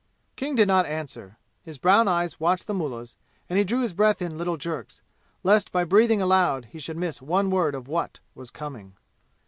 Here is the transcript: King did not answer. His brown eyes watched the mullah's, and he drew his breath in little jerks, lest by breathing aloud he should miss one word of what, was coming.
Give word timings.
King 0.35 0.55
did 0.55 0.67
not 0.67 0.87
answer. 0.87 1.37
His 1.61 1.77
brown 1.77 2.07
eyes 2.07 2.39
watched 2.39 2.65
the 2.65 2.73
mullah's, 2.73 3.15
and 3.47 3.59
he 3.59 3.63
drew 3.63 3.81
his 3.81 3.93
breath 3.93 4.19
in 4.19 4.35
little 4.35 4.57
jerks, 4.57 5.03
lest 5.43 5.71
by 5.71 5.83
breathing 5.83 6.23
aloud 6.23 6.69
he 6.71 6.79
should 6.79 6.97
miss 6.97 7.21
one 7.21 7.51
word 7.51 7.75
of 7.75 7.87
what, 7.87 8.19
was 8.33 8.49
coming. 8.49 8.95